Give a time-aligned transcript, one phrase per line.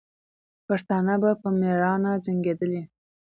[0.67, 2.81] پښتانه به په میړانه جنګېدلې.